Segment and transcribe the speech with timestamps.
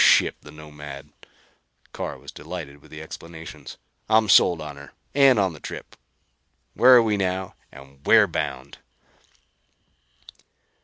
[0.01, 1.11] "Some ship, the Nomad!"
[1.93, 3.77] Carr was delighted with the explanations.
[4.09, 5.95] "I'm sold on her and on the trip.
[6.73, 8.79] Where are we now and where bound?"